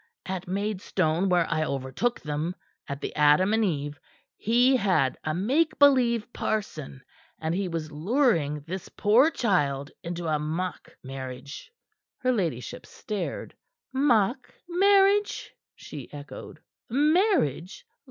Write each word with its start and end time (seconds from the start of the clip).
At 0.25 0.47
Maidstone, 0.47 1.29
where 1.29 1.45
I 1.47 1.63
overtook 1.63 2.19
them 2.21 2.55
at 2.87 3.01
the 3.01 3.15
Adam 3.15 3.53
and 3.53 3.63
Eve 3.63 3.99
he 4.35 4.75
had 4.77 5.15
a 5.23 5.35
make 5.35 5.77
believe 5.77 6.33
parson, 6.33 7.03
and 7.39 7.53
he 7.53 7.67
was 7.67 7.91
luring 7.91 8.61
this 8.65 8.89
poor 8.89 9.29
child 9.29 9.91
into 10.01 10.25
a 10.25 10.39
mock 10.39 10.97
marriage." 11.03 11.71
Her 12.17 12.31
ladyship 12.31 12.87
stared. 12.87 13.55
"Mock 13.93 14.51
marriage?" 14.67 15.53
she 15.75 16.11
echoed. 16.11 16.61
"Marriage? 16.89 17.85